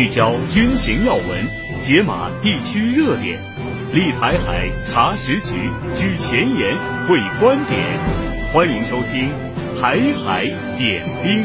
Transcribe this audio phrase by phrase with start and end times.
[0.00, 1.46] 聚焦军情要闻，
[1.82, 3.38] 解码地区热点，
[3.92, 6.74] 立台海查实局，举前沿
[7.06, 7.98] 会观点。
[8.50, 9.28] 欢迎收听
[9.78, 10.46] 《台海
[10.78, 11.44] 点兵》。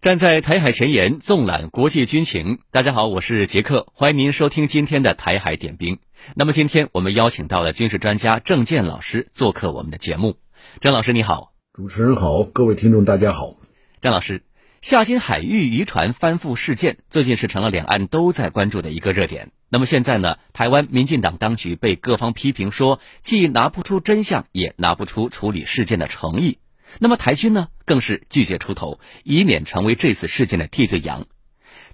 [0.00, 2.60] 站在台海前沿，纵览国际军情。
[2.70, 5.96] 大家好，我是杰克，欢迎您收听今天的《台海点兵》。
[6.34, 10.36] 那么今天我们邀请到了军事专家郑健老师做客我们的节目。
[10.80, 11.52] 郑老师你好。
[11.74, 13.57] 主持人好，各位听众大家好。
[14.00, 14.44] 张老师，
[14.80, 19.50] 夏金海域渔船翻覆事件最近是成了两岸都在关注的一个热点。
[19.68, 26.58] 那么现在呢，台湾民进党当局被各方批评说，既拿不出真相，也拿不出处理事件的诚意。
[27.00, 31.26] 那么台军呢，更是拒绝出头，以免成为这次事件的替罪羊。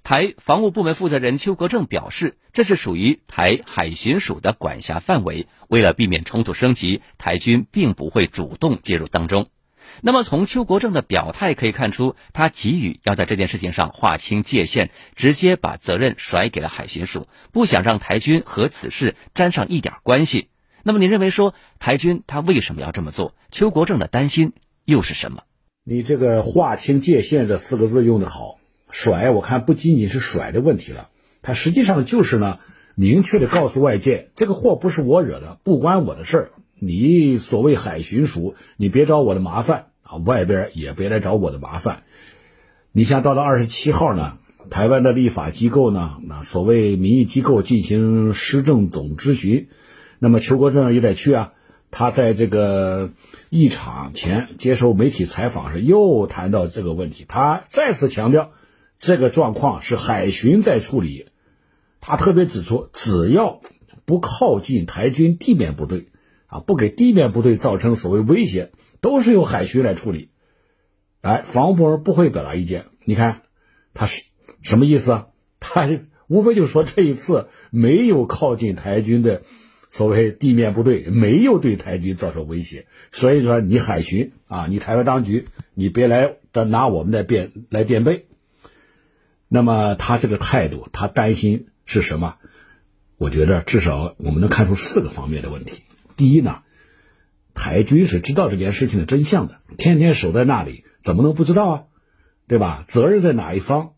[0.03, 9.49] 台防务部门负责人邱国正表示，这是属于台海巡署的管辖范围，为了避免冲突升级，台军并不会主动介入当中。
[10.01, 20.49] 那么，从邱国正的表态可以看出，他急于要在这件事情上划清界限，直接把责任甩给了海巡署，不想让台军和此事沾上一点关系。
[20.83, 23.33] 那么，你认为说台军他为什么要这么做？
[23.49, 25.43] 邱国正的担心又是什么？
[25.83, 28.59] 你这个划清界限这四个字用得好，
[28.91, 31.09] 甩我看不仅仅是甩的问题了，
[31.41, 32.59] 他实际上就是呢，
[32.95, 36.51] 明确的告诉外界，这个祸不是我惹的，不关我的事儿。
[36.77, 40.17] 你所谓海巡署，你别找我的麻烦啊！
[40.17, 42.03] 外边也别来找我的麻烦。
[42.91, 44.37] 你像到了二十七号呢，
[44.69, 49.69] 台湾的立法机构呢，那所谓民意机构进行施政总咨询，
[50.19, 51.53] 那么邱国正也得去啊。
[51.91, 53.11] 他在这个
[53.49, 58.51] 议场前接受媒体采访时，又谈到这个问题，他再次强调，
[58.97, 61.27] 这个状况是海巡在处理。
[62.01, 63.61] 他特别指出，只要
[64.03, 66.09] 不靠近台军地面部队。
[66.55, 70.29] 啊，不给地面部队造成所谓威胁，都是由海巡来处理。
[71.19, 72.85] 哎，防务部不会表达意见。
[73.03, 73.41] 你看，
[73.93, 74.23] 他是
[74.61, 75.27] 什么意思啊？
[75.59, 75.89] 他
[76.27, 79.41] 无非就是说这一次没有靠近台军的
[79.89, 82.87] 所谓地面部队，没有对台军造成威胁。
[83.11, 88.27] 所以说，你海巡啊，你台湾当局，你别来拿我们的辩来辩背。
[89.49, 92.35] 那么他这个态度，他担心是什么？
[93.17, 95.83] 我觉得至少我们能看出四个方面的问题。
[96.17, 96.63] 第一呢，
[97.53, 101.83] 台军是知道这件事情的真相的，天天守在那里，怎么能不知道啊？
[102.47, 102.83] 对吧？
[102.87, 103.93] 责任在哪一方？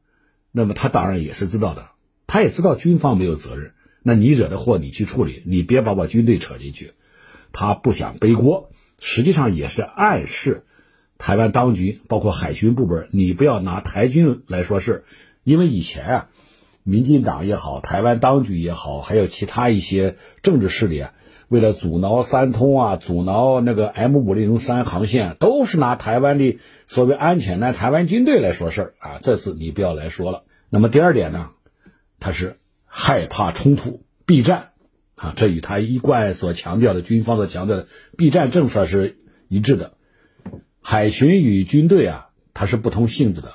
[0.52, 1.90] 那么他当然也是知道的，
[2.26, 3.74] 他也知道军方没有责任。
[4.02, 6.94] 那你惹的祸你去处理，你别把我军队扯进去。
[7.52, 10.66] 他不想背锅，实际上也是暗示
[11.18, 15.04] 台湾当局，包括海军部门，你不要拿台军来说事，
[15.44, 16.30] 因为以前啊，
[16.84, 21.14] 民进党也好，台湾当局也好，还有其他一些政治势力啊。
[21.48, 29.20] 为了阻挠三通啊，阻挠那个 M 五零三航线，都是拿台湾的所谓安全的台湾军队来说事儿啊。
[29.22, 30.44] 这次你不要来说了。
[30.70, 31.52] 那么第二点呢，
[32.20, 34.72] 他是害怕冲突避战
[35.16, 37.88] 啊，这与他一贯所强调的军方所强调的
[38.18, 39.94] 避战政策是一致的。
[40.82, 43.54] 海巡与军队啊，它是不同性质的。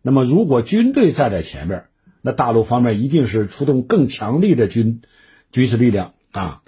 [0.00, 1.84] 那么如果军队站在前面，
[2.22, 5.02] 那大陆方面一定是出动更强力的军
[5.52, 6.62] 军事力量啊。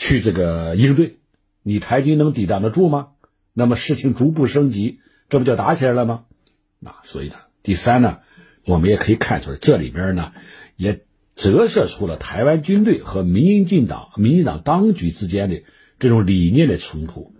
[0.00, 1.18] 去这个应对，
[1.62, 3.08] 你台军能抵挡得住吗？
[3.52, 6.24] 那么事情逐步升级，这不就打起来了吗？
[6.82, 8.20] 啊，所以呢，第三呢，
[8.64, 10.32] 我们也可以看出来，这里边呢，
[10.74, 15.62] 也折射出了台湾军队和民进党、民进党当局之间的
[15.98, 17.34] 这种理念的冲突。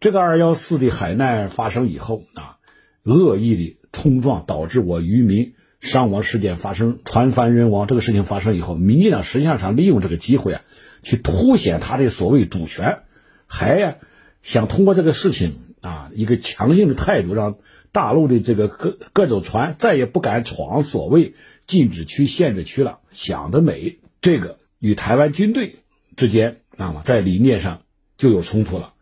[0.00, 2.56] 这个二幺四的海难发生以后啊，
[3.02, 10.62] 恶意的冲撞导致我渔民伤亡事件发生，船翻人亡这个事情发生以后，民进党实际上想利用这个机会啊。
[11.00, 12.98] 去凸显他的所谓主权，
[13.46, 13.96] 还呀
[14.42, 17.58] 想通过这个事情啊，一个强硬的态度，让
[17.92, 21.34] 大陆的这个各各种船再也不敢闯所谓
[21.66, 22.98] 禁止区、限制区了。
[23.10, 24.00] 想得美！
[24.20, 25.76] 这个与台湾军队
[26.16, 27.82] 之间啊，在理念上
[28.16, 28.94] 就有冲突了。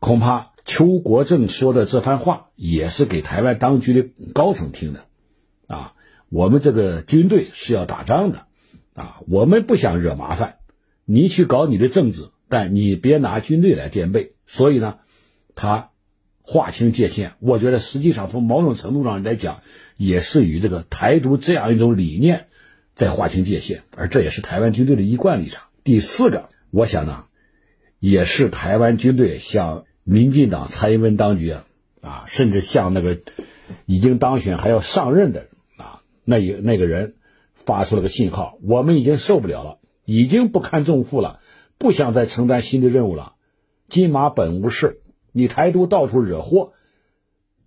[0.00, 5.04] 恐怕邱国正说的这番话，也是给台湾当局的高层听的
[5.72, 5.94] 啊。
[6.28, 8.46] 我们这个军队是要打仗的
[8.94, 10.56] 啊，我们不想惹麻烦。
[11.04, 14.32] 你去搞你的政治，但你别拿军队来垫背。
[14.46, 15.00] 所以呢，
[15.54, 15.90] 他
[16.40, 19.60] 划清界限，我觉得实际上从某种程度上来讲，
[19.96, 22.46] 也是与这个台独这样一种理念
[22.94, 25.64] 在划清界限，而这也是台湾军队的一贯立场。
[25.84, 27.24] 第四个，我想呢，
[27.98, 31.64] 也是台湾军队向民进党蔡英文当局啊，
[32.00, 33.20] 啊，甚至向那个
[33.86, 35.48] 已经当选还要上任的
[36.24, 37.14] 那一那个人
[37.54, 39.78] 发出了个信号，我们已经受不了了。
[40.04, 41.38] 已经不堪重负了，
[41.78, 43.34] 不想再承担新的任务了。
[43.88, 46.72] 金马本无事，你台独到处惹祸，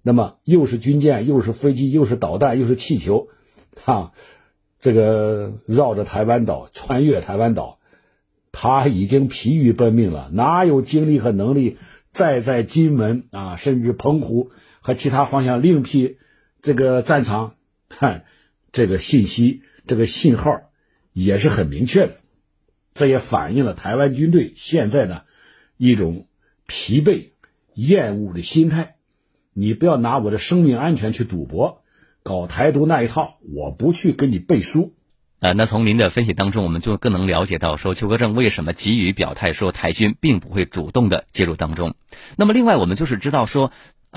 [0.01, 3.29] 那么又是军舰，又是飞机，又是导弹，又是气球，
[3.85, 4.11] 哈，
[4.81, 7.79] 这个绕着台湾岛，穿越台湾岛，
[8.51, 11.77] 他已经疲于奔命了，哪有精力和能力
[12.11, 16.17] 再在金门啊，甚至澎湖和其他方向另辟
[16.61, 17.55] 这个战场？
[17.87, 18.25] 看，
[18.75, 20.69] 这个信息，这个信号
[21.13, 22.18] 也是很明确的，
[22.94, 25.24] 这也反映了台湾军队现在的
[25.77, 26.27] 一种
[26.68, 27.30] 疲惫、
[27.74, 28.98] 厌恶的心态。
[29.54, 31.83] 你不要拿我的生命安全去赌博，
[32.22, 34.94] 搞台独那一套，我不去跟你背书。
[35.39, 41.95] 呃，那从您的分析当中，我们就更能了解到，说邱国正为什么急于表态，说台军并不会主动的介入当中。
[42.36, 43.72] 那么，另外我们就是知道说，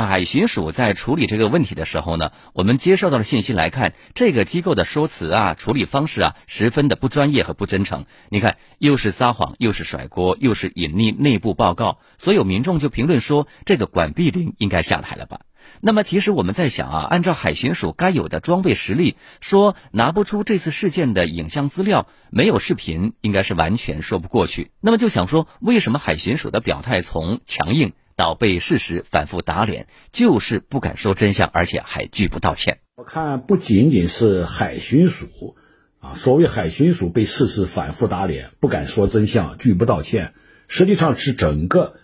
[0.07, 8.07] 海巡署在处理这个问题的时候呢，我们接受到的信息来看，这个机构的说辞啊、处理方式啊，十分的不专业和不真诚。
[8.29, 15.41] 你看，又是撒谎，又是甩锅，又是隐匿内部报告，所有民众就评论说，这个管碧玲应该下台了吧？
[15.81, 24.71] 那么，其实我们在想啊，按照海巡署该有的装备实力，说拿不出这次事件的影像资料，没有视频，应该是完全说不过去。
[24.81, 27.93] 那么就想说，为什么海巡署的表态从强硬？
[28.19, 32.81] 到被事实反复打脸，就是不敢说真相，而且还拒不道歉。
[32.97, 35.55] 我看不仅仅是海巡署
[36.01, 40.35] 啊，所谓海巡署被事实反复打脸，不敢说真相，拒不道歉，
[40.67, 41.95] 实际上是整个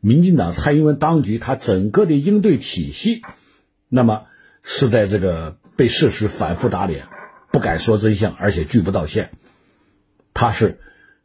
[0.00, 3.22] 民进党蔡英文当局他整个的应对体系，
[3.88, 4.26] 那么
[4.62, 7.06] 是在这个被事实反复打脸，
[7.50, 9.30] 不敢说真相，而且拒不道歉。
[10.34, 10.80] 他是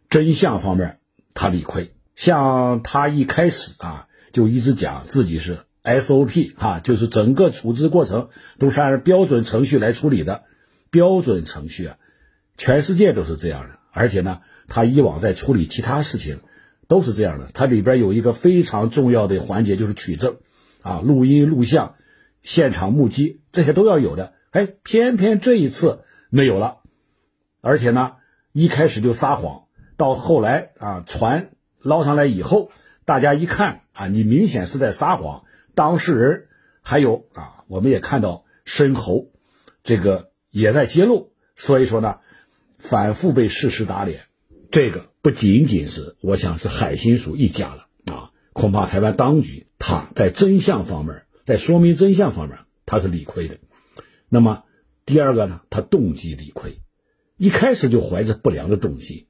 [0.09, 0.99] 真相方面
[1.33, 4.06] 他理亏，像他一开始啊。
[4.37, 8.29] 就一直讲自己是 SOP 哈，就是整个处置过程
[8.59, 10.43] 都是按照标准程序来处理的，
[10.91, 11.97] 标准程序啊，
[12.55, 13.79] 全世界都是这样的。
[13.91, 16.41] 而且呢，他以往在处理其他事情
[16.87, 17.49] 都是这样的。
[17.51, 20.37] 它里边有一个非常重要的环节，就是取证
[20.83, 21.95] 啊，录音、录像、
[22.43, 24.33] 现场目击这些都要有的。
[24.51, 26.81] 哎，偏偏这一次没有了，
[27.61, 28.17] 而且呢，
[28.51, 29.63] 一开始就撒谎，
[29.97, 31.49] 到后来啊，船
[31.81, 32.69] 捞上来以后。
[33.07, 35.43] 大家一看啊，你明显是在撒谎。
[35.73, 36.47] 当事人
[36.83, 39.31] 还有啊，我们也看到申猴，
[39.83, 41.33] 这个也在揭露。
[41.55, 42.19] 所以说呢，
[42.77, 44.25] 反复被事实打脸，
[44.69, 53.57] 这个不仅仅是我想是海心署一家了啊，恐怕台湾当局他在真相方面，在说明真相方面他是理亏的。
[54.29, 54.63] 那么
[55.05, 56.81] 第二个呢，他动机理亏，
[57.35, 59.27] 一开始就怀着不良的动机。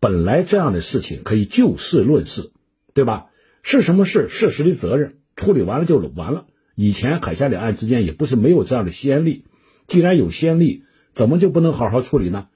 [0.00, 2.52] 本来这样的事情可以就事论事。
[2.92, 3.29] 对吧？
[3.62, 4.28] 是什么事？
[4.28, 6.46] 事实的责任处理完了就完了。
[6.74, 9.44] 以前海峡两岸之间也不是没有这样的先例，
[9.86, 12.48] 既然有先例，怎么就不能好好处理呢？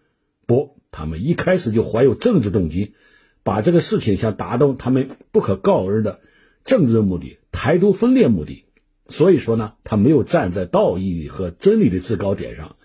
[0.47, 2.95] 不，他们一开始就怀有政治动机，
[3.43, 6.21] 把这个事情想达到他们不可告人的
[6.65, 8.65] 政治目的、台独分裂目的。
[9.07, 12.77] 所以说呢，他没有站在道义和真理的制高点上，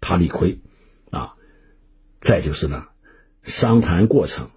[0.00, 0.60] 他理亏
[1.10, 1.34] 啊。
[2.20, 2.84] 再就是呢，
[3.42, 4.50] 商谈过程。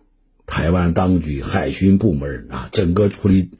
[0.46, 3.52] 台湾当局、海巡部门啊，整个处理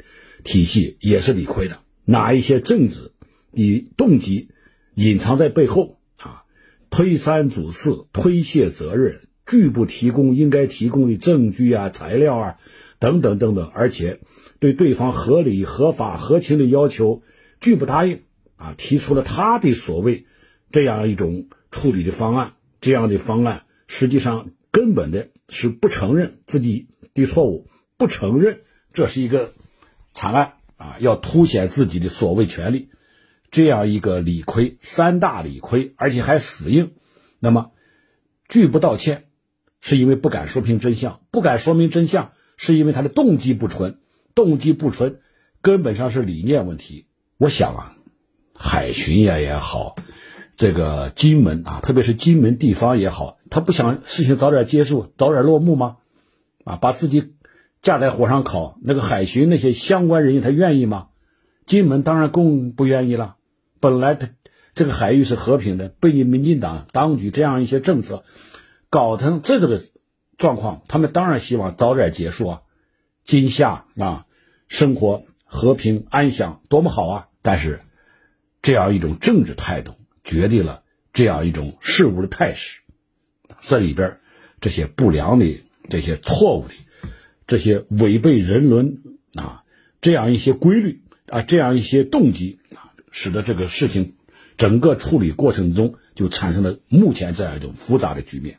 [0.44, 1.80] 体系也是理亏的。
[2.06, 3.12] 哪一些政治
[3.52, 4.50] 的动机
[4.94, 6.44] 隐藏在背后啊？
[6.90, 12.56] 推三阻四、推卸责任、拒不提供应该提供的证据啊、材料啊
[13.00, 14.20] 等等等等，而且
[14.60, 17.24] 对对方合理、合法、合情的要求
[17.60, 18.22] 拒不答应
[18.56, 20.26] 啊，提出了他的所谓
[20.72, 25.30] 这样一种处理的方案，这样的方案实际上根本的。
[25.48, 27.68] 是不承认自己的错误，
[27.98, 28.62] 不承认
[28.94, 29.54] 这是一个
[30.10, 32.90] 惨案啊，要凸显自己的所谓权利，
[33.52, 36.94] 这样一个理亏，三大理亏，而且还死硬。
[37.40, 37.74] 那么
[38.48, 39.26] 拒不道歉，
[39.82, 44.00] 是因为不敢说明真相，不敢说明真相，是因为他的动机不纯，
[44.34, 45.20] 动机不纯，
[45.62, 47.06] 根本上是理念问题。
[47.38, 47.98] 我想啊，
[48.56, 49.96] 海巡也也好。
[50.58, 55.98] 这个金门啊，特别是金门地方也好，他不想事情早点结束，早点落幕吗？
[56.64, 57.34] 啊，把自己
[57.82, 61.08] 架在火上烤，那个海巡那些相关人员他愿意吗？
[61.66, 63.36] 金门当然更不愿意了。
[63.80, 64.30] 本来他
[64.74, 68.24] 这个海域是和平的，被你民进党当局这样一些政策
[68.90, 69.82] 搞成这这个
[70.38, 72.62] 状况，他们当然希望早点结束啊，
[73.24, 74.26] 今夏啊，
[74.68, 77.28] 生活和平安详多么好啊！
[77.42, 77.82] 但是
[78.62, 79.94] 这样一种政治态度。
[80.26, 82.82] 决定了这样一种事物的态势，
[83.60, 84.18] 这里边
[84.60, 86.74] 这些不良的、这些错误的、
[87.48, 89.02] 这些违背人伦
[89.36, 89.64] 啊
[90.02, 94.16] 这样一些规律啊这样一些动机啊，使得这个事情
[94.58, 98.58] 整个处理过程中就产生了目前这样一种复杂的局面。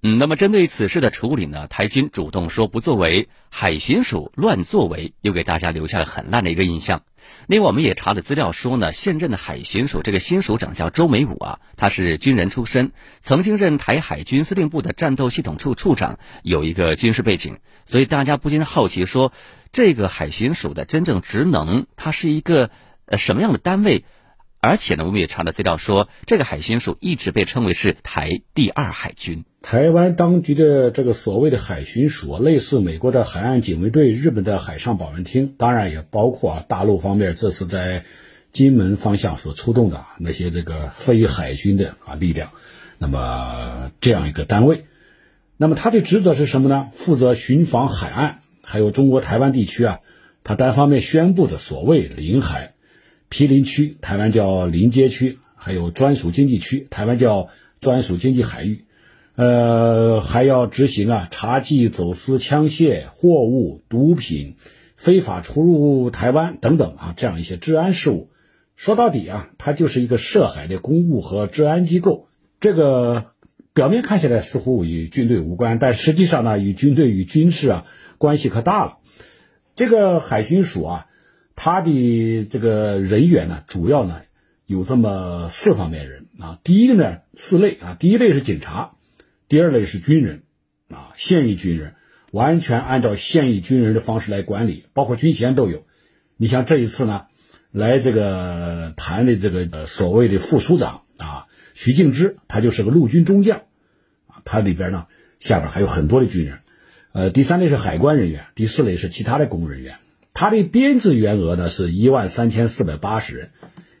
[0.00, 7.02] 嗯，那么针对此事的处理呢，台军主动说不作为，海巡署乱作为，又给大家留下了很烂的一个印象。
[7.48, 19.32] 另外，我们也查了资料说呢，现任的海巡署这个新署长叫周美武啊，他是军人出身，曾经任台海军司令部的战斗系统处处长，有一个军事背景，所以大家不禁好奇说，
[19.72, 22.70] 这个海巡署的真正职能，它是一个
[23.06, 24.04] 呃什么样的单位？
[24.60, 29.44] 而且呢，我们也查了资料说，这个海巡署一直被称为是台第二海军。
[29.62, 38.04] 台湾当局的这个所谓的海巡署，类似美国的海岸警卫队、日本的海上保安厅，当然也包括啊大陆方面这次在
[38.50, 42.50] 金门方向所出动的那些这个非海军的啊力量。
[42.98, 44.86] 那么这样一个单位，
[45.56, 46.88] 那么他的职责是什么呢？
[46.92, 50.00] 负责巡防海岸，还有中国台湾地区啊，
[50.42, 52.74] 他单方面宣布的所谓领海。
[53.28, 58.84] 毗邻区，台湾叫临街区，还有专属经济区，台湾叫专属经济海域。
[59.34, 64.56] 呃，还要执行啊，查缉走私枪械、货物、毒品、
[64.96, 68.30] 非法出入台湾等等啊，这样一些治安事务。
[68.74, 72.28] 说到底啊，它就是一个涉海的公务和治安机构。
[72.60, 73.26] 这个
[73.74, 78.98] 表面看起来似乎与军队无关，但实际上呢，与军队与军事啊关系可大了。
[79.76, 81.04] 这个海巡署啊。
[81.60, 84.20] 他的这个人员呢，主要呢
[84.64, 86.60] 有这么四方面人啊。
[86.62, 88.92] 第一个呢，四类啊，第一类是警察，
[89.48, 90.44] 第二类是军人
[90.88, 91.94] 啊，现役军人，
[92.30, 95.84] 完全按照现役军人的方式来管理，包括军衔都有。
[96.36, 97.22] 你像这一次呢，
[97.72, 103.62] 来这个谈的这个所谓的副署长啊，徐敬之，他就是个陆军中将
[104.28, 105.06] 啊，他里边呢
[105.40, 106.60] 下边还有很多的军人。
[107.10, 109.96] 呃，第三类是海关人员，第四类是其他的公务人员。
[110.38, 113.50] 他的编制员额呢是一万三千四百八十人，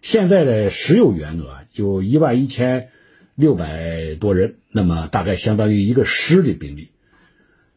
[0.02, 2.90] 现在的实有员额就一万一千
[3.34, 6.92] 六百多人，那么大概相当于一个师的兵力。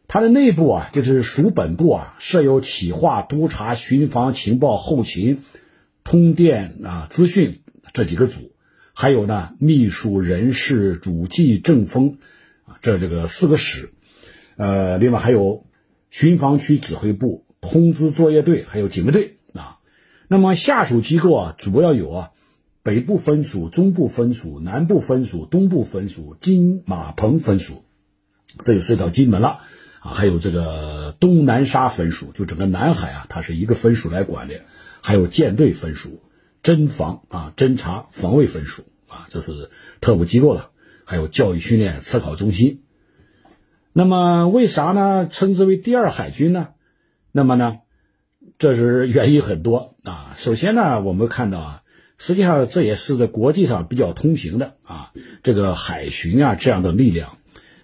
[0.07, 5.39] 他的内部啊，就是属本部啊，设有企划、督察、巡防、情报、后勤、
[6.03, 7.61] 通电啊、资讯
[7.93, 8.51] 这几个组，
[8.93, 12.19] 还有呢秘书、人事、主计、政风
[12.65, 13.91] 啊这这个四个室，
[14.55, 15.65] 呃，另外还有
[16.11, 17.43] 巡防区指挥部。
[17.61, 19.77] 通知作业队还有警卫队啊，
[20.27, 22.29] 那么下属机构啊，主要有啊，
[22.81, 27.85] 北部分署、中部分署、南部分署、东部分署、金马棚分署，
[28.63, 29.59] 这就涉及到金门了
[29.99, 34.61] 啊，还有这个东南沙分署，就整个南海啊，它是一个分署来管的，
[35.01, 36.23] 还有舰队分署、
[36.63, 39.69] 侦防啊、侦察防卫分署啊，这是
[40.01, 40.71] 特务机构了，
[41.05, 42.81] 还有教育训练测考中心。
[43.93, 45.27] 那么为啥呢？
[45.27, 46.69] 称之为第二海军呢？
[47.31, 47.79] 那么呢，
[48.57, 50.33] 这是原因很多啊。
[50.35, 51.81] 首先呢，我们看到啊，
[52.17, 55.11] 实际上这也是在国际上比较通行的啊。
[55.43, 57.38] 这个海巡啊这样的力量，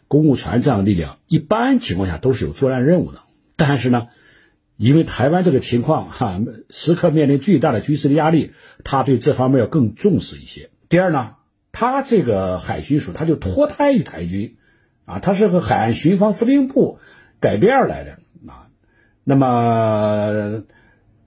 [0.08, 3.20] 公务船这样的力量，一般情况下都是有作战任务的。
[3.56, 4.08] 但是呢，
[4.76, 6.40] 因为台湾这个情况哈、
[6.70, 8.52] 时刻面临巨大的军事的压力，
[8.84, 10.70] 他对这方面要更重视一些。
[10.90, 11.36] 第二呢，
[11.72, 14.58] 他这个海巡署他就脱胎于台军
[15.06, 17.00] 啊，他是和海岸巡防司令部
[17.40, 18.20] 改编而来的。
[19.30, 20.64] 那么，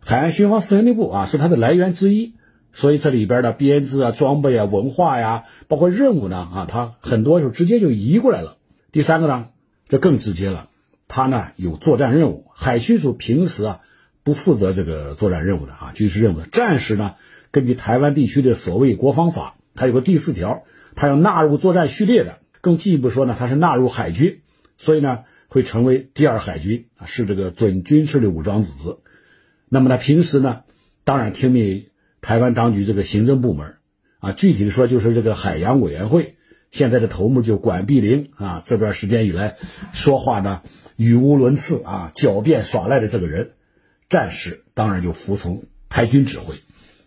[0.01, 2.33] 海岸巡防司令部啊是它的来源之一，
[2.73, 8.57] 所以这里边的编制啊、装备啊、文化呀，包括任务呢啊，它很多时候直接就移过来了。
[8.91, 9.49] 第三个呢，
[9.91, 10.71] 这更直接了，
[11.09, 12.47] 它呢有作战任务。
[12.55, 13.81] 海巡署平时啊
[14.23, 16.47] 不负责这个作战任务的啊，军事任务的。
[16.47, 17.17] 战时呢，
[17.51, 20.63] 根据台湾地区的所谓国防法，它有个第四条，
[20.95, 22.39] 它要纳入作战序列的。
[22.63, 24.41] 更进一步说呢，它是纳入海军，
[24.79, 25.19] 所以呢。
[25.51, 28.97] 会成为第二海军啊，是这个准军事的武装组织。
[29.69, 30.63] 那么他平时呢，
[31.03, 31.89] 当然听命
[32.21, 33.75] 台湾当局这个行政部门
[34.21, 36.37] 啊，具体的说就是这个海洋委员会。
[36.71, 39.57] 现在的头目就管碧玲啊，这段时间以来
[39.93, 40.63] 说话呢
[40.95, 43.55] 语无伦次啊，狡辩耍赖的这个人，
[44.09, 46.55] 战时当然就服从台军指挥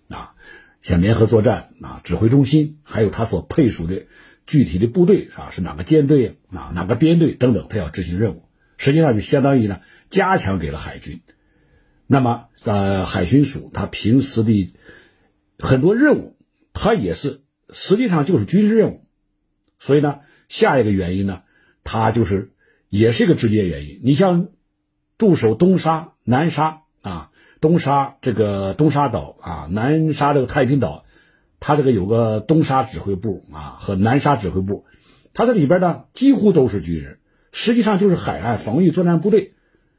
[0.09, 0.33] 啊，
[0.81, 4.03] 像联合作战啊指挥中心，还有他所配属的。
[4.45, 8.43] 具体的部队啊，是哪个舰队啊，哪个编队等等，他要执行任务，
[8.77, 11.21] 实际上就相当于呢加强给了海军。
[12.07, 14.73] 那么呃，海巡署他平时的
[15.59, 16.38] 很多任务，
[16.73, 19.05] 他也是实际上就是军事任务。
[19.79, 20.19] 所以呢，
[20.50, 21.43] 下一个原因呢，
[21.83, 22.51] 他就是
[22.89, 24.01] 也是一个直接原因。
[24.03, 24.50] 你像
[25.17, 27.31] 驻守东沙、南沙啊，
[27.62, 31.05] 东沙这个东沙岛啊，南沙这个太平岛。
[31.65, 34.84] 他这个有个东沙指挥部啊和南沙指挥部，
[35.34, 37.20] 他这里边呢几乎都是军人，
[37.53, 39.53] 实际上就是海岸防御作战部队，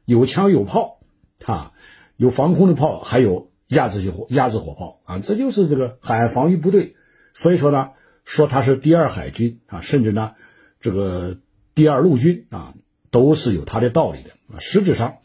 [0.05, 0.99] 有枪有炮，
[1.43, 1.71] 啊，
[2.17, 6.95] 有防空的炮，还有压制性火压制火炮啊，这就是这个海岸防御部队。
[7.33, 7.89] 所以说呢，
[8.25, 10.33] 说他是第二海军啊，甚至呢，
[10.79, 11.39] 这个
[11.73, 12.75] 第二陆军啊，
[13.09, 14.29] 都是有它的道理的。
[14.59, 15.15] 实质上，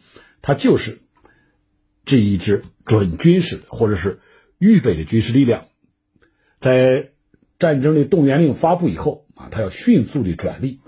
[0.40, 1.02] 它就是
[2.06, 4.20] 这一支准军事或者是
[4.56, 5.66] 预备的军事力量，
[6.60, 7.08] 在
[7.58, 10.80] 战争的动员令发布以后啊，它要迅速的转力。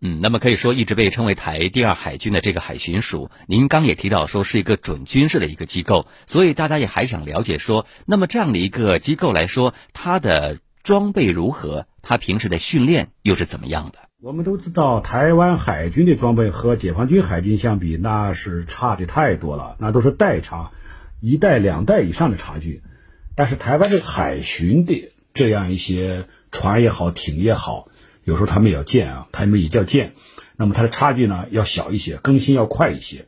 [0.00, 11.86] 嗯，那么可以说，一直被称为台第二海军的这个海巡署，您刚也提到说是一个准军事的一个机构，所以大家也还想了解说，那么这样的一个机构来说，它的装备如何？
[12.00, 13.98] 它平时的训练又是怎么样的？
[14.20, 20.72] 我们都知道，台湾海军的装备和解放军海军相比，那是差的太多了，那都是代差，
[21.20, 22.82] 一代两代以上的差距。
[23.34, 27.88] 但是台湾的海巡的这样一些船也好，艇也好。
[28.24, 30.12] 有时候他们也要舰啊，他们也叫舰，
[30.56, 33.26] 那么它的差距呢要小一些，更新要快一些。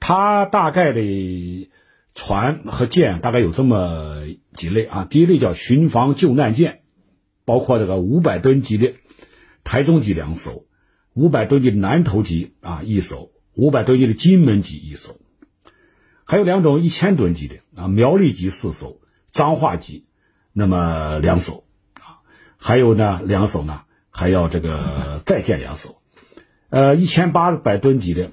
[0.00, 1.70] 它大概的
[2.14, 6.80] 船和舰大概有这么几类啊，第一类叫巡防救难舰，
[7.44, 8.94] 包括这个五百吨级的
[9.64, 10.66] 台中级两艘，
[11.14, 15.20] 五百吨级的南投级啊一艘，五百吨级的金门级一艘，
[16.24, 19.00] 还有两种一千吨级的啊苗栗级四艘，
[19.32, 20.06] 彰化级
[20.52, 22.22] 那么两艘啊，
[22.56, 23.82] 还有呢两艘呢。
[24.14, 26.02] 还要这个 再建两艘，
[26.68, 28.30] 呃，一千八百吨级的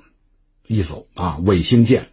[0.68, 2.08] 一艘啊，卫星舰；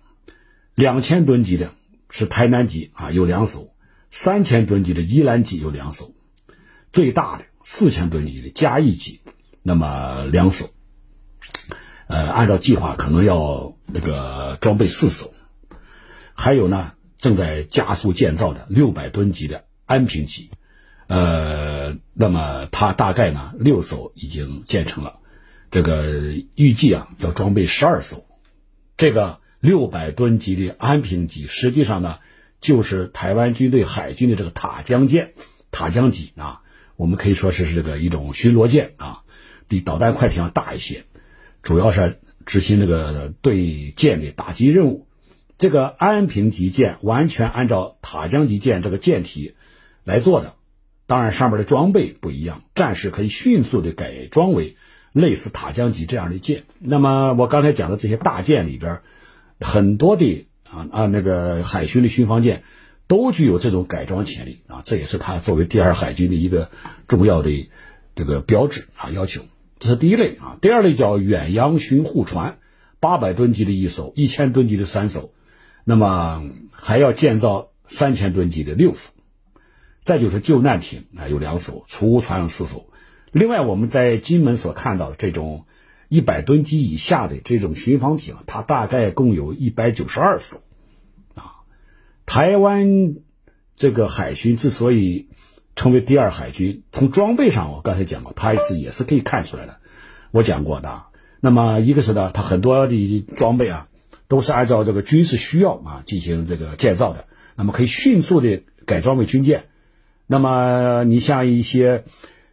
[0.77, 1.73] 两千吨级的
[2.09, 3.73] 是台南级啊，有两艘；
[4.13, 6.15] 三千吨级的宜兰级有两艘；
[6.93, 9.21] 最大的四千吨级的嘉义级，
[9.65, 10.71] 那么两艘。
[12.07, 15.33] 呃，按照计划可能要那个装备四艘，
[16.35, 20.51] 还有呢，正在加速建造的六百吨级的安平级。
[21.09, 25.21] 呃，那么它大概呢六艘已经建成了，
[25.71, 28.27] 这个预计啊要装备十二艘。
[28.97, 32.17] 这个六百吨级的安平级，实际上呢
[32.61, 35.35] 就是台湾军队海军的这个塔江舰、
[35.71, 36.63] 塔江级啊，
[36.97, 39.21] 我们可以说是这个一种巡逻舰啊，
[39.69, 41.05] 比导弹快艇要大一些，
[41.63, 45.06] 主要是执行这个对舰的打击任务。
[45.59, 49.55] 这个安平级舰完全按照塔江级舰这个舰体
[50.05, 50.55] 来做的。
[51.07, 54.77] 当然，上面的装备不一样，战士可以迅速的改装为
[55.13, 56.65] 类似塔江级这样的舰。
[56.81, 58.99] 那么我刚才讲的这些大舰里边，
[59.61, 62.65] 很多的啊啊那个海巡的巡防舰
[63.07, 66.71] 都具有这种改装潜力啊，这也是它作为第二海军的一个
[67.07, 67.71] 重要的
[68.17, 69.43] 这个标志啊要求。
[69.79, 72.59] 这是第一类啊，第二类叫远洋巡护船，
[72.99, 75.31] 八百吨级的一艘，一千吨级的三艘，
[75.89, 79.13] 那么还要建造三千吨级的六艘。
[80.03, 82.91] 再就是救难艇啊，有两艘，储物船有四艘。
[83.33, 85.67] 另外，我们在金门所看到的这种
[86.09, 90.59] 一百吨级以下的这种巡防艇，它大概共有一百九十二艘。
[91.35, 91.67] 啊，
[92.25, 93.17] 台湾
[93.75, 95.29] 这个海军之所以
[95.75, 99.79] 成为第二海军，从装备上我刚才讲过，它也是也是可以看出来的。
[100.31, 101.03] 我讲过的。
[101.41, 103.89] 那么一个是呢，它很多的装备啊，
[104.29, 109.67] 都是按照这个军事需要啊进行这个建造的，那么可以迅速的改装为军舰。
[110.27, 112.05] 那么你像一些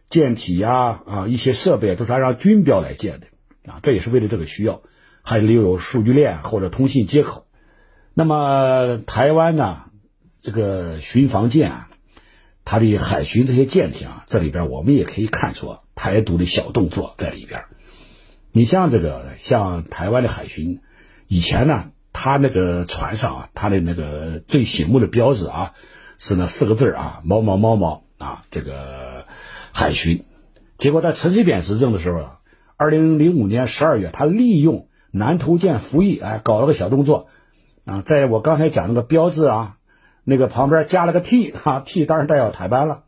[0.08, 3.26] 舰体呀，啊，一些设备都是按照军标来建的，
[3.70, 4.82] 啊，这也是为了这个需要，
[5.22, 7.46] 还留有数据链或者通信接口。
[8.14, 9.86] 那么台湾呢，
[10.40, 11.88] 这个巡防舰啊，
[12.64, 17.64] 它的海巡这些舰艇啊，这里边我们也可以看出台独的小动作在里边。
[18.52, 20.80] 你像这个像台湾的海巡，
[21.28, 25.72] 以前呢，他那个船上啊，他的那个最醒目的标志啊。
[26.16, 29.26] 是那四个字啊，某某某某啊，这个
[29.72, 30.24] 海巡。
[30.78, 32.38] 结果在陈水扁执政的时候啊，
[32.76, 37.26] 二零零五年十二月，他利用南投舰服役，哎，搞了个小动作
[37.84, 39.76] 啊，在我刚才讲那个标志啊，
[40.22, 43.02] 那个旁边加了个 T 哈、啊、T 当然代表台湾了。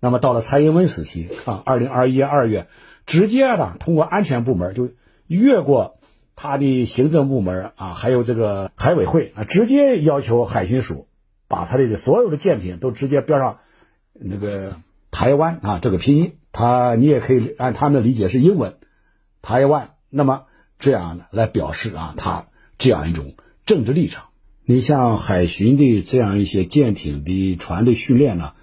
[0.00, 2.68] 那么到了蔡英文时期啊，二零二一年二月，
[3.04, 4.88] 直接的通过安全部门就
[5.26, 5.98] 越过
[6.46, 11.08] 他的行政部门啊，还有这个海委会啊，直接要求海巡署。
[11.48, 13.58] 把他的所有的舰艇都直接标上
[14.12, 14.78] 那个
[15.12, 18.78] 台湾啊这个拼音，他你也可以按他们的理解是英文
[19.42, 24.24] 台湾，那么这样来表示啊他这样一种政治立场。
[24.64, 28.54] 你像海巡的这样一些舰艇的船的训练呢，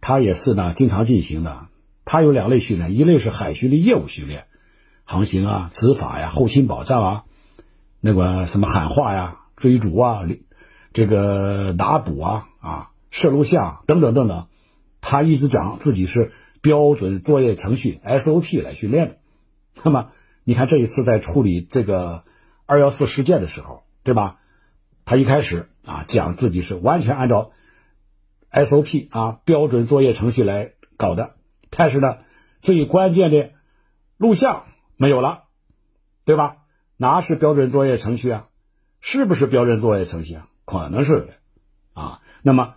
[0.00, 1.68] 它也是呢经常进行的。
[2.04, 4.46] 它有两类训练，一类是海巡的业务训练，
[5.04, 7.24] 航行啊、执法呀、后勤保障啊，
[8.00, 10.22] 那个什么喊话呀、追逐啊。
[10.92, 14.46] 这个拿捕啊啊，摄录像等等等等，
[15.00, 19.16] 他一直讲自己是标准作业程序 SOP 来训练的。
[19.82, 20.12] 那么
[20.44, 22.22] 你看这一次在处理这个
[22.64, 24.38] 二幺四事件的时候，对吧？
[25.04, 27.50] 他一开始啊讲自己是完全按照
[28.52, 31.34] SOP 啊标准作业程序来搞的，
[31.70, 32.18] 但是呢，
[32.60, 33.50] 最关键的
[34.16, 35.44] 录像没有了，
[36.24, 36.56] 对吧？
[36.96, 38.46] 哪是标准作业程序啊？
[39.00, 40.48] 是不是标准作业程序啊？
[40.64, 41.28] 可能是
[41.92, 42.20] 啊。
[42.42, 42.74] 那么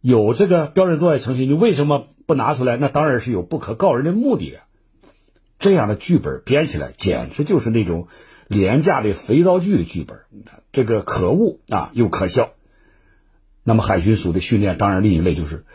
[0.00, 2.76] 有这个标准作业程序，你为什么不拿出来？
[2.76, 4.64] 那当然是有不可告人的目的啊。
[5.58, 8.06] 这样的剧本编起来，简直就是那种
[8.46, 10.20] 廉价的肥皂剧的剧本，
[10.70, 12.50] 这个可恶啊，又可笑。
[13.64, 15.66] 那么海巡署的训练，当然另一类就是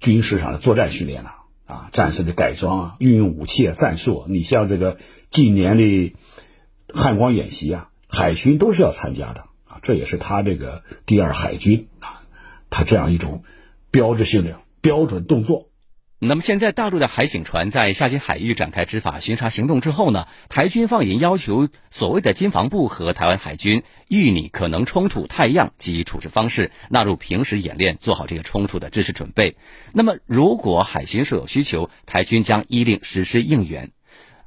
[0.00, 1.30] 军事上的作战训练了，
[1.66, 4.26] 啊战士的改装啊，运用武器啊，战术啊。
[4.28, 4.98] 你像这个
[5.28, 6.14] 近年的
[6.94, 12.22] 汉光演习啊，海军都是要参加的啊，这也是他这个第二海军啊，
[12.70, 13.44] 他这样一种
[13.90, 15.68] 标志性的标准动作。
[16.18, 29.56] 那么现在大陆的海警船在厦金海域展开执法巡查行动之后呢，台军放言要求所谓的金防部和台湾海军预拟可能冲突太阳及处置方式，纳入平时演练，做好这个冲突的知识准备。
[29.92, 33.90] 那么如果海巡署有需求，台军将依令实施应援。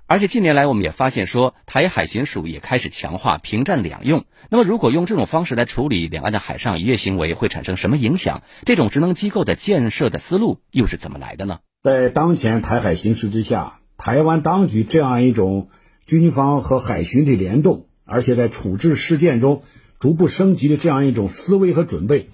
[0.10, 4.26] 而且近年来我们也发现说，台海巡署也开始强化平战两用。
[4.50, 8.42] 那么如果用这种方式来处理两岸的海上渔业行为，会产生什么影响？
[8.66, 11.60] 这种职能机构的建设的思路又是怎么来的呢？
[11.84, 15.70] 在当前台海形势之下，台湾当局这样一种
[16.08, 19.62] 军方和海巡的联动，而且在处置事件中
[20.00, 22.32] 逐步升级的这样一种思维和准备，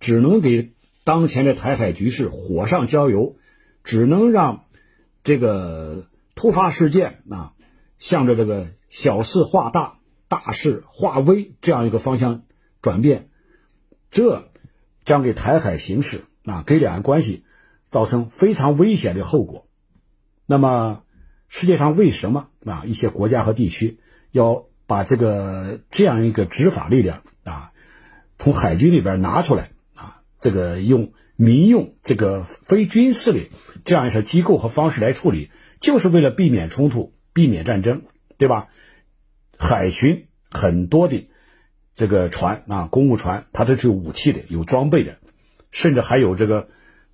[0.00, 0.70] 只能给
[1.04, 3.36] 当前的台海局势火上浇油，
[3.84, 4.64] 只能让
[5.22, 6.06] 这个
[6.38, 7.52] 突发事件啊，
[7.98, 9.98] 向着这个小事化大、
[10.28, 12.44] 大事化微这样一个方向
[12.80, 13.28] 转变，
[14.10, 14.48] 这
[15.04, 17.44] 将给台海形势啊，给两岸关系。
[17.90, 19.66] 造成非常危险的后果。
[20.44, 21.04] 那么，
[21.48, 23.98] 世界上为什么啊一些国家和地区
[24.30, 27.72] 要把这个这样一个执法力量啊
[28.36, 30.20] 从海军里边拿出来啊？
[30.38, 33.48] 这个用民用这个非军事的
[33.84, 38.02] 这样一些机构和方式来处理，就是为了避免冲突、避免战争，
[38.36, 38.68] 对吧？
[39.58, 41.28] 海巡很多的
[41.92, 45.18] 这个船啊，公务船，它都是有武器的、有装备的，
[45.70, 46.68] 甚至还有这个。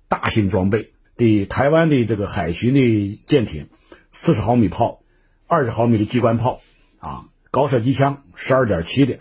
[0.07, 3.69] 大型装备的台湾的这个海巡的舰艇，
[4.11, 5.01] 四十毫米炮，
[5.47, 6.61] 二十毫米的机关炮，
[6.99, 9.17] 啊，高射机枪十二点七的，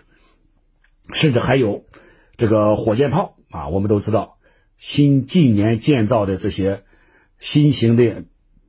[1.15, 1.87] 甚至还有
[2.37, 3.69] 这个火箭炮啊。
[3.69, 4.37] 我们都知道，
[4.77, 6.85] 新近年建造的这些
[7.39, 8.25] 新型的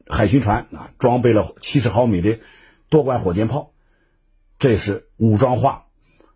[0.08, 2.40] 海巡船啊，装备了七十毫米的
[2.90, 3.72] 多管火箭炮，
[4.60, 5.86] 这是武装化。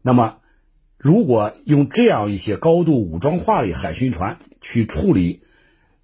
[0.02, 0.38] 那么，
[0.98, 5.44] 如果用这样一些高度武装化的海巡船去处理，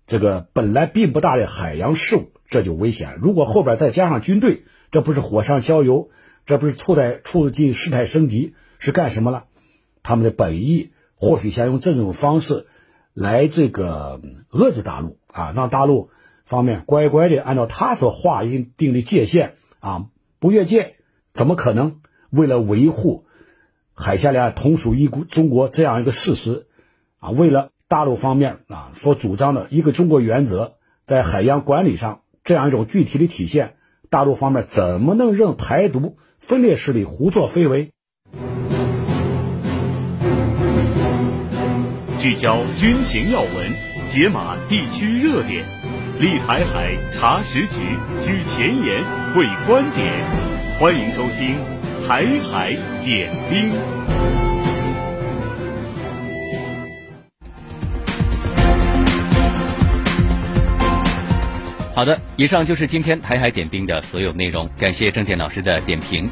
[0.06, 3.18] 这个本来并不大的海洋事务，这就危险。
[3.22, 6.10] 如果后边再加上军队，这不是火上浇油，
[6.46, 9.46] 这不是促在促进事态升级，是干什么了？
[10.04, 12.68] 他们的本意或许想用这种方式
[13.14, 16.12] 来这个遏制大陆啊，让大陆
[16.46, 20.06] 方面乖乖的按照他所划定的界限啊，
[20.40, 20.96] 不越界。
[21.34, 22.00] 怎么可能？
[22.30, 23.26] 为了维护
[23.94, 26.68] 海峡两岸同属一国中国这样一个事实
[27.20, 27.72] 啊，为了。
[27.88, 33.76] 大陆方面啊所主张的一个中国原则，在海洋管理上这样一种具体的体现，
[34.10, 37.92] 大陆方面怎么能让台独分裂势力胡作非为？
[42.18, 43.52] 聚焦军情要闻，
[44.10, 45.64] 解码地区热点，
[46.18, 47.82] 立台海查实局，
[48.24, 50.14] 举前沿会观点，
[50.80, 51.58] 欢迎收听
[52.08, 52.74] 《台海
[53.04, 53.70] 点兵》。
[61.94, 64.70] 好的，以上就是今天台海点兵的所有内容。
[64.80, 66.30] 感谢郑健老师的点评。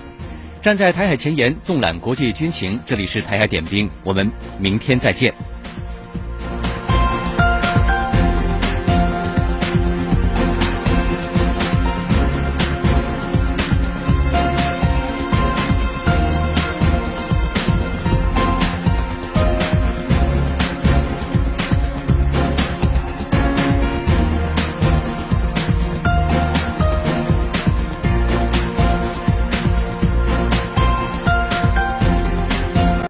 [0.61, 5.33] 站在台海前沿，纵览国际军情，这里是台海点兵，我们明天再见。